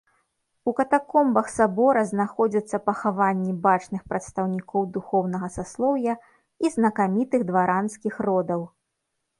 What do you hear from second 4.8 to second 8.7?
духоўнага саслоўя і знакамітых дваранскіх родаў.